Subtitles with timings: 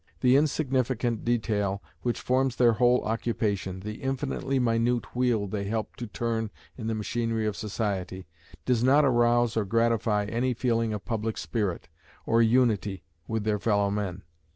[0.21, 6.07] The insignificant detail which forms their whole occupation the infinitely minute wheel they help to
[6.07, 8.25] turn in the machinery of society
[8.65, 11.87] does not arouse or gratify any feeling of public spirit,
[12.25, 14.23] or unity with their fellow men.